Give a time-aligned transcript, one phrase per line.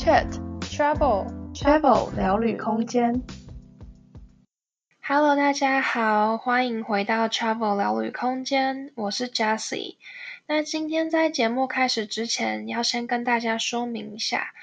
[0.00, 3.20] Chat Travel Travel 聊旅空间。
[5.02, 9.96] Hello，大家好，欢迎回到 Travel 聊旅空间，我是 Jessie。
[10.46, 14.54] 那今天在节目开始之前，要先跟大家说明一下，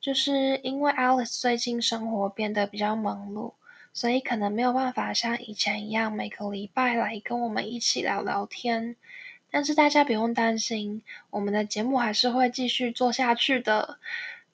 [0.00, 3.52] 就是因为 Alice 最近生活变得比较忙碌，
[3.92, 8.96] 所以可能没有办法像以前一样每个礼拜来跟我们一起聊聊天。
[9.50, 13.98] 但是大家不用担心，我们的节目还是会继续做下去的。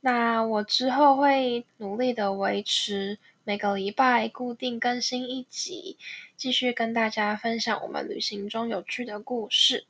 [0.05, 5.97] 那我之后会努力的维持每个礼拜固定更新一集，
[6.37, 9.87] 继续跟大家分享我们旅行中有趣的故事。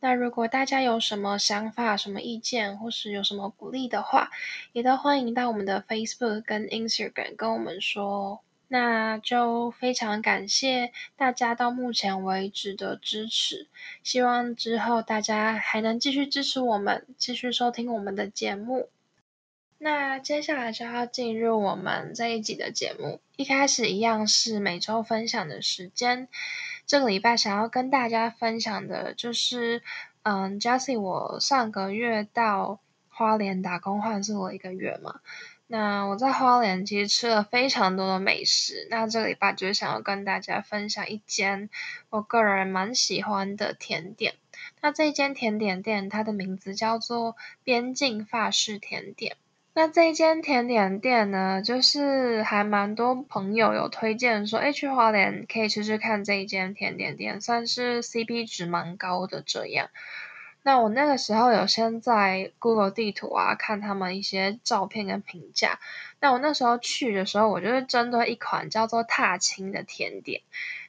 [0.00, 4.30] 那如果大家有什么想法、什么意见，或是有什么鼓励的话，
[4.72, 8.40] 也都欢迎到我们的 Facebook 跟 Instagram 跟我们说。
[8.68, 13.68] 那就非常感谢大家到目前为止的支持，
[14.02, 18.88] 希望之后大家还能继续支持我们，继续收听我们的节目。
[19.84, 26.28] 那接下来就要进入我们这一集的节目，一开始一样是每周分享的时间。
[26.86, 29.82] 这个礼拜想要跟大家分享的就是，
[30.22, 35.18] 嗯，Jesse，我上个月到花莲打工换宿了一个月嘛。
[35.66, 41.68] 那我在花莲其实吃了非常多的美食，那这个礼拜就是想要跟大家分享一间
[42.08, 44.34] 我个人蛮喜欢的甜点。
[44.80, 49.36] 那这一间甜点店它的名字叫做边境法式甜点。
[49.74, 59.88] 那这一间甜点店呢，就是还蛮多朋友有推荐说，诶，去花莲可以吃吃看这一间甜点店，算是 CP 值蛮高的这样。
[60.62, 65.80] 那我那个时候有先在 Google 地图啊看他们一些照片跟评价。
[66.20, 70.42] 那我那时候去的时候，我就是针对一款叫做踏青的甜点。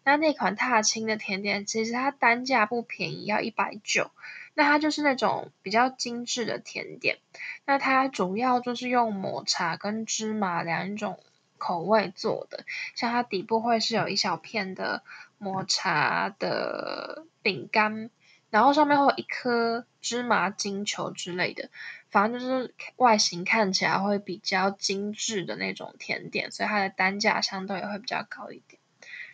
[0.03, 4.11] 那那款踏青的甜点其实它单价不便宜，要一百九。
[4.53, 7.19] 那它就是那种比较精致的甜点。
[7.65, 11.19] 那它主要就是用抹茶跟芝麻两种
[11.57, 12.65] 口味做的。
[12.95, 15.03] 像它底部会是有一小片的
[15.37, 18.09] 抹茶的饼干。
[18.49, 21.71] 然后上面会有一颗芝麻金球之类的，
[22.11, 28.79] 反正就是外形看起来会比较精致的那种甜点，所以它的单价相对也会比较高一点。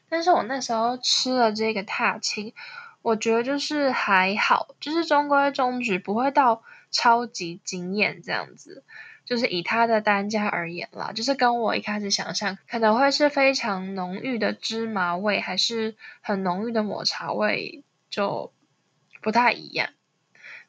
[0.07, 2.53] 但是我那时候吃了这个踏青，
[3.01, 8.83] 我觉得就是还好，就是中规中矩，不会到超级惊艳这样子。
[9.25, 18.51] 就是以它的单价而言啦，就是跟我一开始想象可能会是非常浓郁的芝麻味，还是很浓郁的抹茶味，就。
[19.21, 19.89] 不太一样，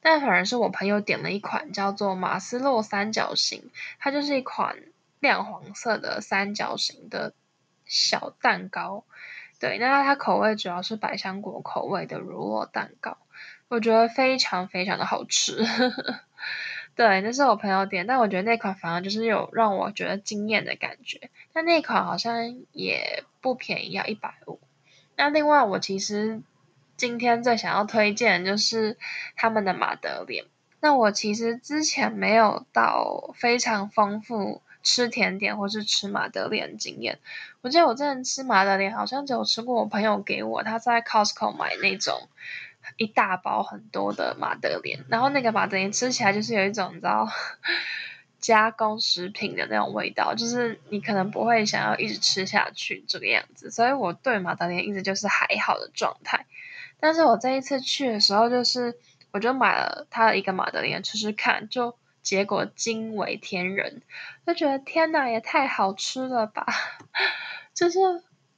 [0.01, 3.71] 但反而是我朋友点了一款叫做马斯洛三角形，
[4.01, 4.77] 它就是一款
[5.21, 7.33] 亮黄色的三角形的
[7.85, 9.05] 小蛋糕。
[9.61, 13.19] 对，那它口味主要是百香果口味的乳酪蛋糕，
[13.69, 15.65] 我觉得非常非常的好吃。
[16.97, 21.31] 对，那是我朋友点，但我觉得那款反而就是有让我觉得惊艳的感觉。
[21.53, 24.59] 但那款好像也不便宜，要一百五。
[25.17, 26.43] 那另外我其实。
[26.97, 28.99] 今天最想要推荐的就是
[29.35, 30.45] 他们的马德莲。
[30.81, 37.19] 那我其实之前没有到非常丰富吃甜点或是吃马德莲经验。
[37.61, 42.29] 我记得我之前吃马德莲好像只有吃过我朋友给我他在 Costco 买那种
[42.97, 47.29] 一大包很多的马德莲，然后那个马德莲吃起来就是有一种你知道
[48.41, 53.71] 加工食品的那种味道，就是你可能不会想要一直吃下去这个样子。
[53.71, 56.47] 所以我对马德莲一直就是还好的状态。
[56.99, 58.97] 但是我这一次去的时候，就是
[59.31, 64.03] 我就买了他的一个马德莲吃吃看，就结果惊为天人，
[64.47, 66.67] 就觉得天哪，也太好吃了吧！
[67.75, 67.99] 就是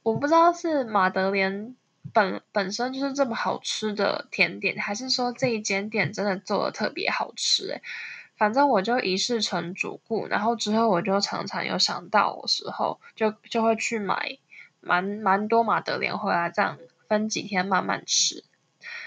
[0.03, 1.75] 我不知道是马德莲
[2.13, 7.81] 本本身就是这么好吃的甜点，还是说这一间店真的做的特别好吃诶。
[8.35, 14.37] 反正我就一试成主顾，然后之后我就常常有想到的时候，就就会去买
[14.81, 16.77] 蛮蛮多马德莲回来这样。
[17.09, 18.43] 分几天慢慢吃。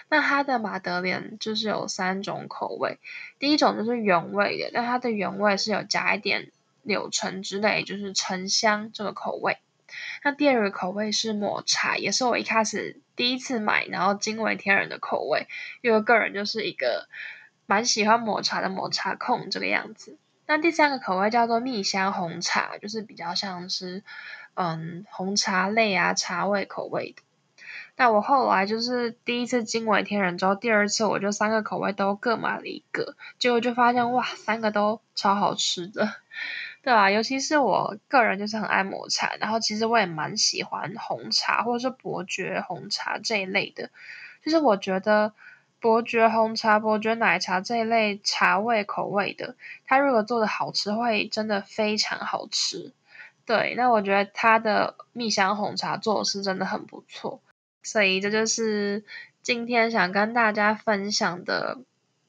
[0.08, 2.98] 那它的马德莲就是有三种口味，
[3.38, 9.58] 第一种就是原味的，但它的原味是有加一点柳橙之类，就是橙香这个口味。
[10.22, 15.48] 那第二个口味是抹茶，也是我一开始第一次买，然后惊为天人的口味，
[15.80, 17.08] 因为个人就是一个
[17.66, 20.16] 蛮喜欢抹茶的抹茶控这个样子。
[20.46, 24.04] 那第三个口味叫做蜜香红茶，就是比较像是
[24.54, 27.22] 嗯红茶类啊茶味口味的。
[27.96, 36.06] 但我后来就是第一次惊为天人之后，第二次我就三个口味都各买了一个，结果就发现哇，三个都超好吃的，
[36.82, 43.90] 对啊，尤其是我个人就是很爱抹茶，然后其实我也蛮喜欢红茶或者是伯爵红茶这一类的，
[44.44, 45.32] 就是我觉得
[45.80, 49.56] 伯爵红茶、伯爵奶茶这一类茶味口味的，
[49.86, 52.92] 它如果做的好吃，会真的非常好吃。
[53.46, 57.40] 对，那我觉得它的蜜香红茶做的是真的很不错，
[57.86, 59.04] 所以这就是
[59.42, 61.78] 今天想跟大家分享的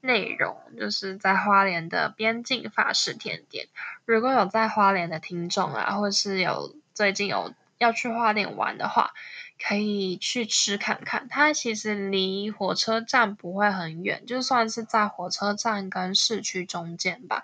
[0.01, 3.67] 内容，就是在花莲的边境法式甜点。
[4.05, 9.13] 如果有在花莲的听众啊，或是有最近有要去花莲玩的话，
[9.59, 11.27] 可以去吃看看。
[11.27, 17.43] 它其实离火车站不会很远，就算是在火车站跟市区中间吧。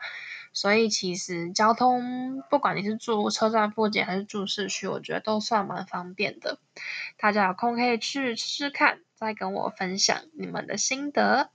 [0.53, 6.59] 所以其实交通，不管你是住车站附近还是住市区，我觉得都算蛮方便的。
[7.17, 11.49] 大家有空可以去试试看，再跟我分享你们的心得。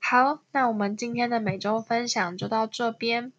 [0.00, 3.32] 好，那我们今天的每周分享就到这边。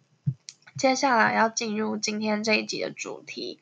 [0.75, 3.59] 接下来要进入今天这一集的主题。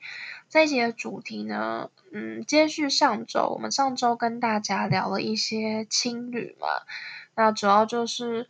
[0.48, 6.68] 这一集的主题呢，嗯，接续上周，我们上周跟大家聊了一些青旅嘛，
[7.36, 8.48] 那主要就是。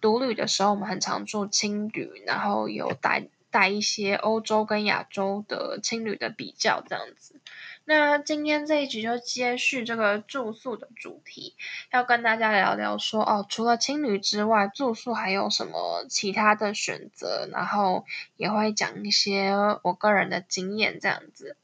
[0.00, 7.40] 独旅的时候，我们很常住青旅，然后有带带一些欧洲跟亚洲的青旅的比较这样子。
[7.84, 11.54] 那今天这一集就接续这个住宿的主题，
[11.90, 17.48] 要跟大家聊聊说哦，除了青旅之外，住宿还有什么其他的选择？
[17.50, 18.04] 然后
[18.36, 21.56] 也会讲一些我个人的经验这样子。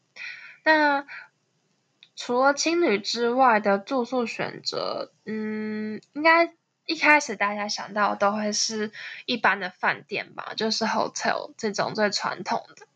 [0.64, 1.04] 那
[2.16, 6.54] 除了青旅之外的住宿选择，嗯，应该。
[6.86, 8.92] 一开始大家想到都会是
[9.24, 12.86] 一般的饭店吧，就是 hotel 这种最传统的。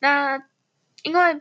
[0.00, 0.42] 那
[1.04, 1.40] 因为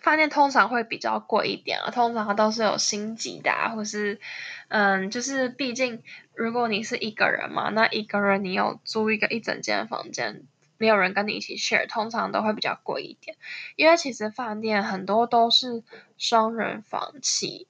[0.00, 4.20] 饭店通常会比较贵一点啊，通常都是有星级的啊，或是
[4.68, 6.02] 嗯，就是毕竟
[6.34, 10.46] 如果你是一个人嘛，那一个人你有租一个一整间房间，
[10.78, 13.36] 没有人跟你一起 share，通常都会比较贵一点。
[13.76, 15.82] 因为其实饭店很多都是
[16.16, 17.68] 双人房起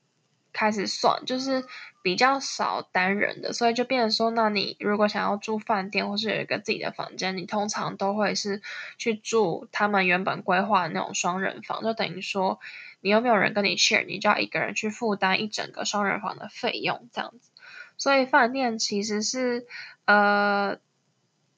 [0.53, 1.65] 开始算，就是。
[2.09, 8.63] 比较少单人的，所以就变成说，那你如果想要住饭店或是有一个自己的房间，你通常都会是
[8.97, 12.61] 去住他们原本规划的那种双人房，就等于说
[13.03, 17.51] 你又没有人跟你 share，你就要一个人去负担一整个双人房的费用这样子。
[17.99, 19.67] 所以饭店其实是
[20.07, 20.79] 呃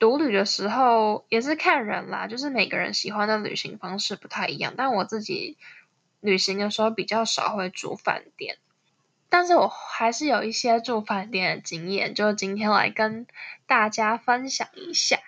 [0.00, 5.58] 独旅的时候也是看人啦，就是每个人喜欢的旅行方式不太一样，但我自己
[6.18, 8.56] 旅行的时候比较少会住饭店。
[9.30, 13.26] 但是我还是有一些住饭店的经验，就今天来跟
[13.66, 15.20] 大家分享一下。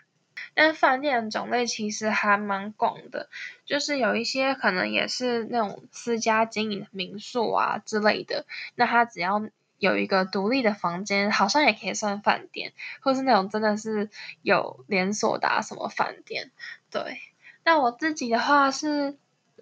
[0.55, 3.31] 但饭店的种类其实还蛮广的，
[3.65, 8.45] 就是有一些可能也是那种私家经营的民宿啊之类的，
[8.75, 9.41] 那它只要
[9.79, 14.11] 有一个独立的房间，好像也可以算饭店，或是那种真的是
[14.43, 16.51] 有连锁的什么饭店。
[16.91, 17.21] 对，
[17.65, 19.17] 那我自己的话是，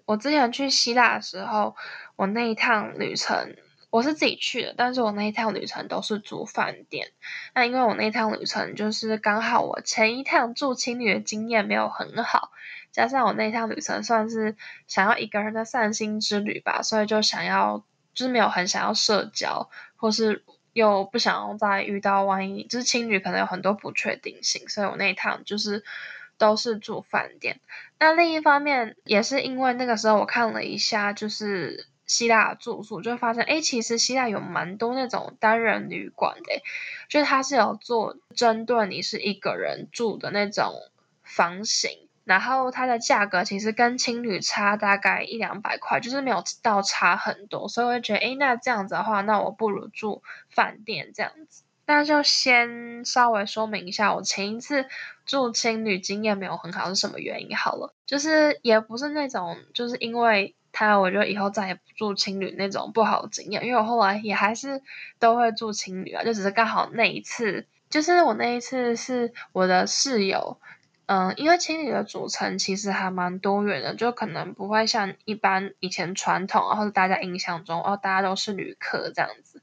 [0.05, 1.75] 我之前去希腊的时候，
[2.15, 3.55] 我那一趟旅程。
[3.91, 7.11] 我是自己去的，但是我那一趟旅程都是住饭店。
[7.53, 12.51] 那因为我那一趟旅程就是刚好我前一趟住青旅的经验没有很好，
[12.93, 14.55] 加上我那一趟旅程算是
[14.87, 17.83] 想要一个人的散心之旅吧，所以就想要
[18.13, 25.83] 就是没有很想要社交，或是又不想要再遇到万一就是青旅可能有很多不确定性，所以我那一趟就是
[26.37, 27.59] 都是住饭店。
[27.99, 31.90] 那另一方面也是因为那个时候我看了一下，就是。
[32.11, 36.61] 希腊住宿就会发现，哎，其实希腊有蛮多那种单人旅馆的，
[37.07, 40.73] 就是它是有做针对你是一个人住的那种
[41.23, 51.63] 房型，然后它的价格其实跟青旅差大概一两百块，就是没有到差很多，所以我就觉得，哎，那这样子的话，那我不如住饭店这样子。
[51.85, 54.85] 那就先稍微说明一下，我前一次
[55.25, 60.53] 住青旅经验没有很好是什么原因好了，就是也不是那种，就是因为。
[60.71, 64.81] 他我就以后再也不住青旅那种不好的经验，因为我后来也还是
[65.19, 70.59] 都会住青旅啊，就只是刚好那一次，就是我那一次是我的室友，
[71.07, 79.61] 嗯，因为青旅的组成其实还蛮多元的，就可能不会像一般以前传统，或者大家印象中哦，大家都是旅客这样子。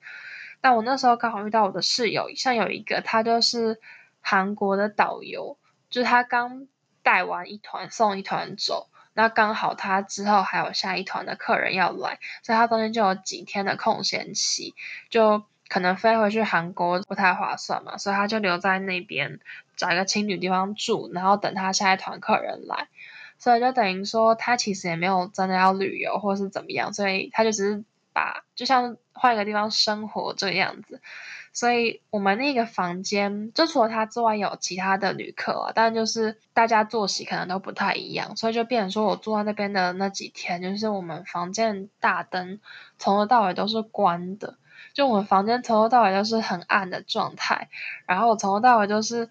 [0.60, 3.80] 但我那时候刚好遇到我的室友，像有一个他就是
[4.20, 5.56] 韩国的导游，
[5.88, 6.66] 就是他刚
[7.02, 8.88] 带完一团送一团走。
[9.18, 14.76] 那刚好他之后还有下一团的客人要来，所以他中间就有几天的空闲期，
[15.10, 19.40] 就可能飞回去韩国不太划算嘛，所以他就留在那边
[19.76, 22.86] 找一个青旅地方住，然后等他下一团客人来，
[23.40, 31.02] 所以就等于说他其实也没有真的要旅游或是怎么样，所以他就只是把就像换一个地方生活这样子。
[31.58, 42.60] 所以我们那个房间，就除了他之外，有其他的旅客，但就是大家作息可能都不太一样，所以就变成说我住在那边的那几天，就是我们房间大灯
[42.96, 44.56] 从头到尾都是关的，
[44.92, 47.68] 就我们房间从头到尾都是很暗的状态，
[48.06, 49.28] 然后我从头到尾都是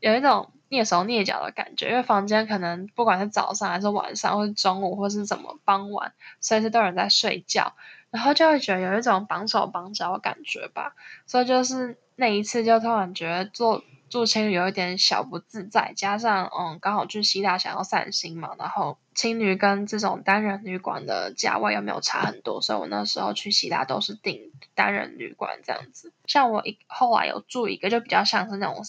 [0.00, 7.72] 有一种蹑手蹑脚的感觉，因为房间可能不管是早上还是晚上，或是中午，或是怎么傍晚，随时都有人在睡觉，
[8.10, 10.94] 然后就会觉得有一种绑手绑脚的感觉吧。
[11.26, 13.82] 所以就是那一次，就突然觉得做。
[14.10, 26.12] 住青旅有一点小不自在，加上嗯，刚好去希腊想要散心嘛，然后青旅跟这种单人旅馆的价位又没有差很多，所以我那时候去希腊都是订单人旅馆这样子。
[26.26, 28.84] 像我一后来有住一个，就比较像是那种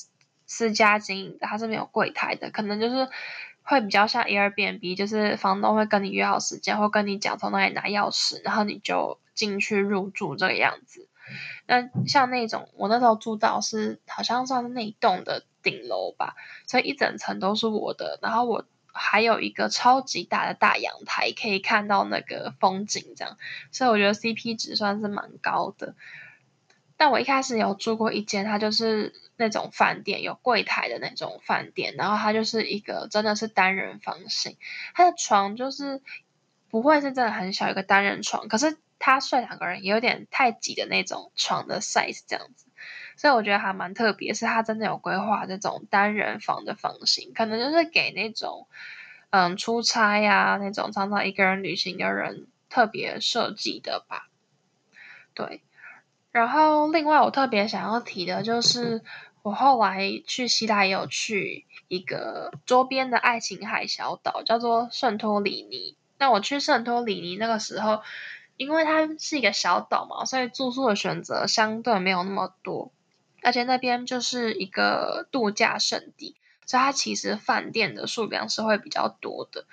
[0.48, 3.08] 私家经营的，它是没有柜台的，可能就是
[3.64, 11.08] 会比较像 Airbnb，就是房东会跟你约好时间，或跟你讲从哪里拿钥匙，然后你就进去入住这个样子。
[11.66, 16.36] 那像那种，我那时候住到是好像算是那一栋的顶楼吧，
[16.68, 18.20] 所以一整层都是我的。
[18.22, 23.38] 然后我还有一个超级大的大阳台，可以看到那个风景，这样。
[23.72, 25.96] 所以我觉得 CP 值算是蛮高的。
[26.98, 34.56] 但我一开始有住过一间，它就是那种饭店，有柜台的那种饭店，然后它就是一个真的是单人房型，
[34.94, 36.02] 它的床就是
[36.70, 38.78] 不会是真的很小一个单人床，可是。
[39.04, 42.68] 他睡两个人也有点太挤的那种床的 size 这样子，
[43.18, 48.68] 所以我觉得还蛮特别，是他真的有规划这种单人房的房型，可能就是给那种
[49.32, 54.30] 嗯出差呀、那种常常一个人旅行的人特别设计的吧。
[55.34, 55.64] 对，
[56.32, 59.02] 然后另外我特别想要提的就是，
[59.44, 65.96] 我后来去希腊也有去一个周边的爱琴海小岛，叫做圣托里尼。
[66.18, 68.02] 那我去圣托里尼那个时候。
[68.58, 72.92] 因为它是一个小岛嘛，所以住宿的选择相对没有那么多，
[73.42, 76.36] 而且那边就是一个度假胜地，
[76.68, 79.66] 所以它其实饭店的数量是会比较多的。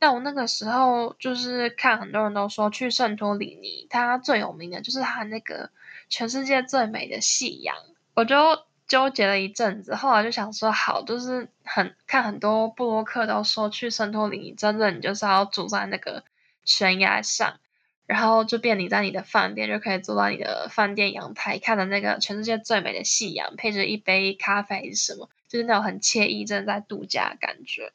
[0.00, 5.70] 但我那个时候就是看很多人都说去圣托里尼，它最有名的就是它那个
[6.08, 7.76] 全世界最美的夕阳，
[8.14, 16.24] 我就纠结了一阵子，后来就想说好，就是很看很多部落客都说去圣托里尼，真的你就是要住在那个
[16.66, 17.58] 悬崖上。
[18.04, 27.92] 然后就变你在你的饭店就可以坐到你的饭店阳台，看着那个全世界最美的夕阳，配着一杯咖啡什么，就是那种很惬意、正在度假的感觉。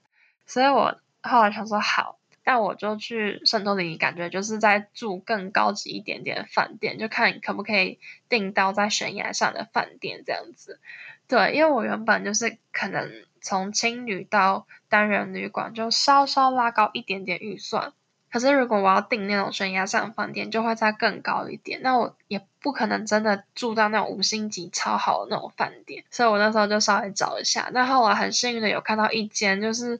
[0.48, 8.00] 所以我后来想说好，那我就去圣托里尼，感觉就是在住更高级一点点的饭店，就看你可不可以
[8.30, 10.80] 订到在悬崖上的饭店这样子。
[11.28, 13.12] 对，因为我原本就是可能
[13.42, 17.92] 从青旅到单人旅馆，就稍稍拉高一点点预算。
[18.32, 21.82] 可是，如果我要订那种悬崖上的饭店，就会再更高一点。
[21.82, 27.70] 那我也不可能真的住到那种五星级超好的那种饭店，所以我那时候就稍微找一下。
[27.74, 30.00] 那后来很幸运的有看到一间，就是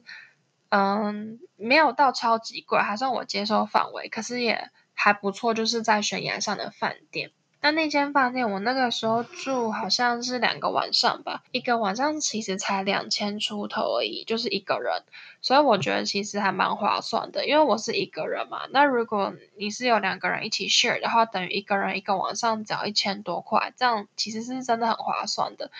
[0.70, 7.30] 嗯，没有到超级贵，还算我接受范围，可是也还不错，就是在悬崖上的饭店。
[7.60, 15.02] 但那间饭店我那个时候住好像是两个晚上吧，一个晚上其实才两千出头而已，就是一个人，
[15.40, 18.66] 所以我觉得其实还蛮划算的，因为我是一个人嘛。
[18.70, 25.72] 那如果你是有两个人一起 share 的话，等于一个人一个晚上只要一千多块，这样其实是真的很划算的。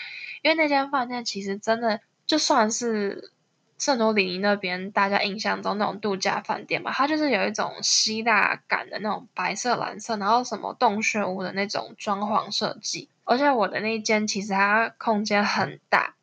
[0.42, 3.30] 因为那间饭店其实真的就算是。
[3.78, 13.08] 圣罗里尼那边，大家印象中那种度假饭店嘛，它就是有一种希腊感的那种白色、蓝色，然后什么洞穴屋的那种装潢设计。
[13.24, 16.14] 而且我的那一间其实它空间很大，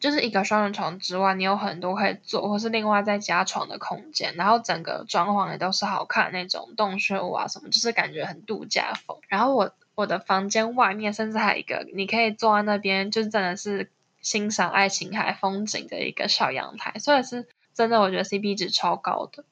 [0.00, 4.34] 就是一个双人床之外，你有很多可以坐，或是另外再加床的空间。
[4.34, 9.18] 然后整个装潢也都是好看那种洞穴屋啊什么，就是感觉很度假风。
[9.28, 13.92] 然后我我的房间外面甚至还有一个，你可以坐在那边，就是真的是。
[14.26, 19.44] 欣赏爱琴海风景的一个小阳台，所以是真的，我觉得 CP 值超高的。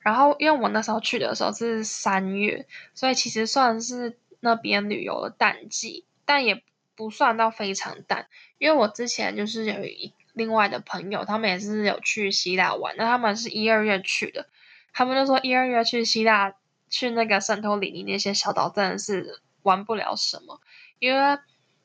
[0.00, 6.62] 然后，因为我那时候去的时候是三月，所以其实算是那边旅游的淡季，但也
[6.96, 8.28] 不算到非常淡。
[8.56, 14.48] 因为我之前就是有一另外的朋友，他们也是有去希腊玩，那他们是一二月去的，
[14.94, 16.54] 他们就说一二月去希腊
[16.88, 20.62] 去那个圣托里尼那些小岛真的是玩不了什么，
[20.98, 21.38] 因为。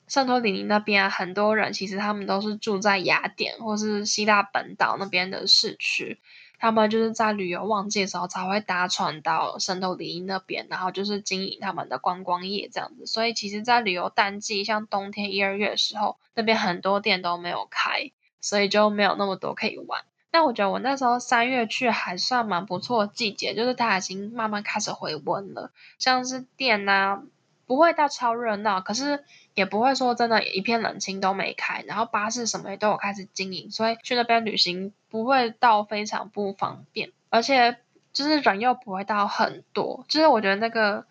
[0.08, 6.20] 圣托里尼那边很多人其实他们都是住在雅典或是希腊本岛那边的市区，
[6.60, 13.06] 他们就是在旅游旺季的时候才会搭船到圣托里尼那边，然后就是经营他们的观光业这样子。
[13.08, 20.04] 所以其实，在旅游淡季，像冬天一二月的时候，那边很多店都没有开，所以就没有那么多可以玩。
[20.30, 27.24] 但我觉得我那时候三月去还算蛮不错的季节，就是它已经慢慢开始回温了，像是店啊。
[27.66, 29.24] 不会到超热闹，可是
[29.56, 31.84] 也不会说真的，一片冷清都没开。
[31.88, 37.78] 然后巴士什么也都有开始经营，所以去那边旅行不会到非常不方便，而且
[38.12, 40.06] 就是人又不会到很多。
[40.08, 41.06] 就是我觉得那个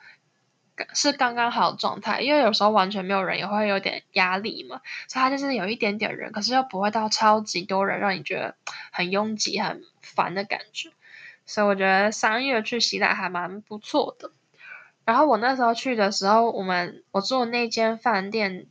[0.94, 8.56] 是刚刚好的状态，因为有时候完全没有人也会有点压力嘛，所以它就是有一点点人，可是又不会到超级多人，让你觉得
[8.90, 10.90] 很拥挤、很烦的感觉。
[11.44, 14.30] 所以我觉得三月去希腊还蛮不错的。
[15.04, 18.66] 然后我那时候去的时候，我们我住的那间饭店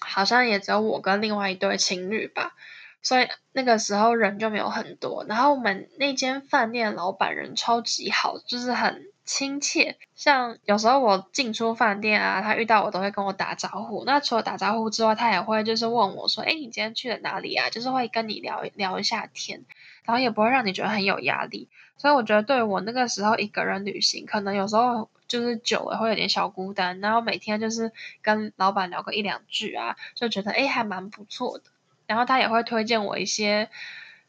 [0.00, 2.54] 好像也只有我跟另外一对情侣吧，
[3.02, 5.24] 所以那个时候人就没有很多。
[5.28, 9.96] 然后我们那间饭店老板人超级好，就是很亲切。
[10.14, 14.04] 像有时候我进出饭店啊，他遇到我都会跟我打招呼。
[14.04, 19.64] 那除了打招呼之外，他也会就是问我说：“哎，你今天去了哪里啊？”就是会跟你聊聊一下天，
[20.04, 21.68] 然后也不会让你觉得很有压力。
[21.96, 25.08] 所以我觉得对我那个时候一个人旅行，可能有时候。
[25.28, 31.64] 就是久了会有点小孤单，然后每天就是跟老板聊个一两句啊，就觉得诶还蛮不错的。
[32.06, 33.70] 然后他也会推荐我一些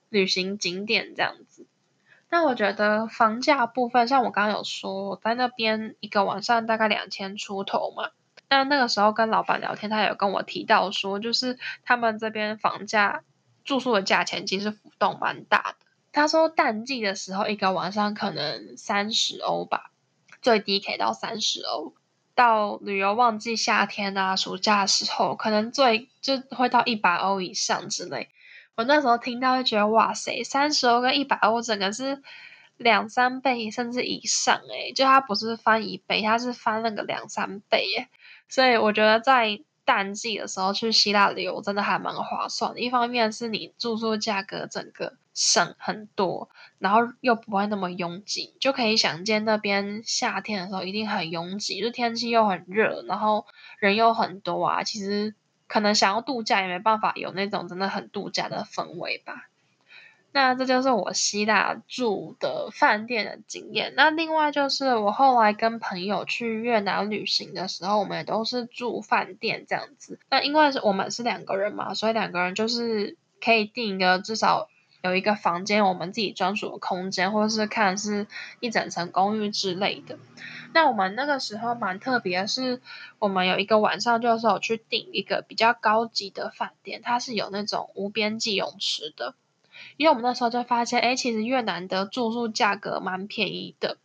[0.07, 1.65] 旅行景点这样子。
[2.33, 8.09] 那我觉得房价部分，像我刚刚有说，我在那边一个晚上大概两千出头嘛。
[8.49, 13.21] 那那个时候跟老板聊天，他有跟我提到说，就是他们这边房价
[13.63, 15.85] 住宿的价钱其实浮动蛮大的。
[16.11, 19.91] 他说淡季的时候一个晚上可能三十欧吧。
[20.41, 21.93] 最低可以到三十欧，
[22.33, 28.29] 到旅游旺季夏天啊、暑假的时候，可能最就会到一百欧以上之类。
[28.75, 32.22] 我那时候听到会觉得哇塞，三十欧跟一百欧整个是
[32.77, 38.08] 两三倍甚至以上诶，就它不是翻一倍，它是翻那个两三倍耶。
[38.48, 45.13] 所以我觉得在淡季的时候去希腊旅游真的还蛮划算的，一方面是你住宿价格整个。
[45.36, 53.48] 省很多，然后又不会那么拥挤，就可以想见那边夏天的时候一定很拥挤，就天气又很热，然后
[53.80, 54.84] 人又很多啊。
[54.84, 55.34] 其实
[55.74, 59.50] 可能想要度假也没办法有那种真的很度假的氛围吧。
[60.32, 63.96] 那这就是我希腊住的饭店的经验。
[63.96, 70.20] 那另外就是我后来跟朋友去越南旅行的时候，我们也都是住饭店这样子。
[70.30, 74.70] 那因为是我们是两个人嘛，所以两个人就是可以订一个至少。
[75.03, 78.25] 有一个房间，我们自己专属的空间，或者是看是
[78.61, 80.18] 一整层公寓之类的。
[80.74, 82.81] 那我们那个时候蛮特别是，
[83.20, 89.35] 我们有一个晚上就是有去订一个比较高级的饭店，它是有那种无边际泳池的。
[89.98, 93.98] 因为我们那时候就发现，哎，其实越南的住宿价格蛮便宜的。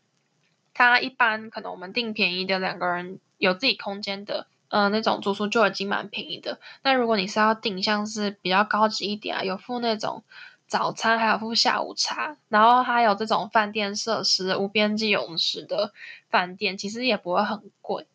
[0.75, 6.59] 它一般可能我们订便宜的两个人有自己空间的，呃，那种住宿就已经蛮便宜的。
[6.83, 10.25] 那如果你是要订像是比较高级一点啊，有附那种。
[10.69, 15.93] 早餐还有附下午茶，然后还有这种饭店设施、无边际泳池的
[16.29, 18.07] 饭店，其实也不会很贵。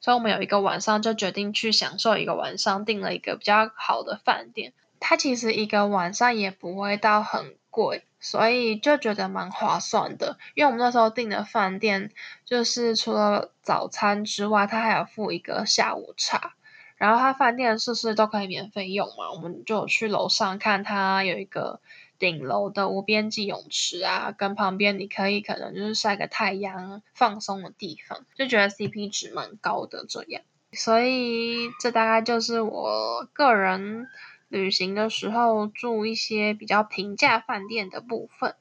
[0.00, 4.72] 所以我们有一个晚上就决定去享受一个晚上，订了一个比较好的饭店。
[4.98, 10.38] 它其实一个晚上也不会到很贵，所以就觉得蛮划算的。
[10.54, 12.10] 因为我们那时候订的饭店，
[12.44, 16.54] 就是除了早餐之外，它还有附一个下午茶。
[17.00, 21.80] 然后它饭店的设施都可以免费用嘛，我们就去楼上看它有一个
[22.18, 30.42] 顶楼的无边际泳池啊，跟旁边你可以可能就是晒个太阳放松的地方，就觉得 CP 值蛮高的这样。
[30.72, 34.06] 所以这大概就是我个人
[34.50, 38.54] 旅行的时候住一些比较平价饭店的部分。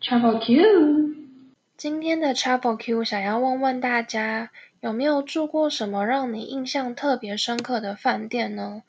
[0.00, 1.14] Travel Q，
[1.76, 4.50] 今天的 Travel Q 想要问问大家。
[4.86, 8.84] 有没有住过什么让你印象特别深刻的饭店呢？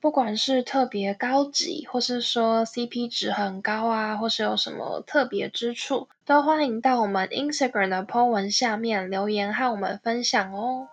[0.00, 10.88] 不管是特别高级，或是说 CP 值很高啊，或是有什么特别之处，都欢迎到我们 Instagram 的 po 文下面留言和我们分享哦。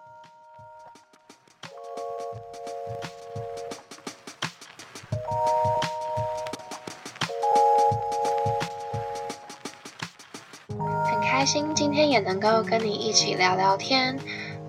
[11.06, 14.18] 很开心今天也能够跟你一起聊聊天，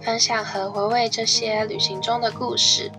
[0.05, 2.93] 分享和回味这些旅行中的故事。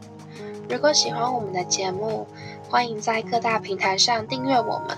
[0.68, 2.28] 如果喜欢我们的节目，
[2.68, 4.98] 欢迎在各大平台上订阅我们，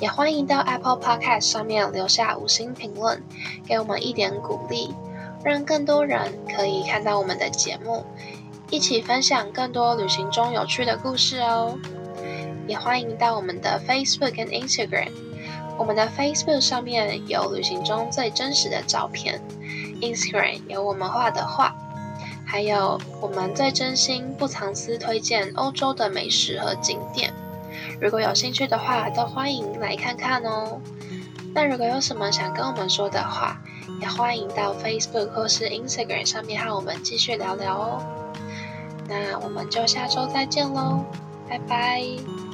[0.00, 3.22] 也欢迎到 Apple Podcast 上面留下五星评论，
[3.66, 4.94] 给我们一点鼓励，
[5.44, 8.06] 让更多人可以看到我们的节目，
[8.70, 11.78] 一起分享更多旅行中有趣的故事哦。
[12.66, 15.10] 也欢迎到我们的 Facebook 跟 Instagram。
[15.76, 19.42] 我们的 Facebook 上面有旅行中最真实的照片
[20.00, 21.74] ，Instagram 有我们画的画，
[22.46, 27.32] 还有我们最真心不藏私推荐欧洲的美食和景点。
[28.00, 30.80] 如果有兴趣的话，都欢迎来看看哦。
[31.54, 33.56] 那如果有什么想跟我们说的话，
[34.00, 38.02] 也欢迎到 Facebook 或是 Instagram 上面和我们继续聊聊哦。
[39.08, 41.04] 那我们就下周再见喽，
[41.48, 42.53] 拜拜。